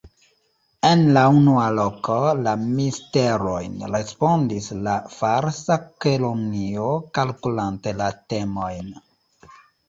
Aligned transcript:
"En 0.87 1.01
la 1.15 1.25
unua 1.39 1.65
loko, 1.79 2.15
la 2.47 2.53
Misterojn," 2.61 3.75
respondis 3.97 4.71
la 4.87 4.95
Falsa 5.17 5.77
Kelonio 6.07 6.89
kalkulante 7.19 7.95
la 8.01 8.09
temojn. 8.35 8.91